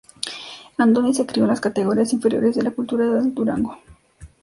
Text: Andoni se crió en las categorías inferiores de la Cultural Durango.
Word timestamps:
Andoni 0.79 1.13
se 1.13 1.27
crió 1.27 1.43
en 1.43 1.49
las 1.51 1.61
categorías 1.61 2.11
inferiores 2.11 2.55
de 2.55 2.63
la 2.63 2.71
Cultural 2.71 3.31
Durango. 3.35 3.77